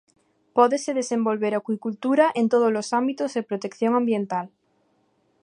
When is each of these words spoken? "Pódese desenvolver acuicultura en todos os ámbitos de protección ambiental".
"Pódese 0.57 0.91
desenvolver 1.01 1.53
acuicultura 1.55 2.25
en 2.39 2.45
todos 2.53 2.73
os 2.81 2.87
ámbitos 2.99 3.29
de 3.35 3.47
protección 3.49 3.91
ambiental". 4.01 4.45